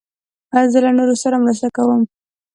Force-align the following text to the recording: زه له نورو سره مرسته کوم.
زه 0.71 0.79
له 0.85 0.91
نورو 0.97 1.15
سره 1.23 1.35
مرسته 1.43 1.67
کوم. 1.75 2.01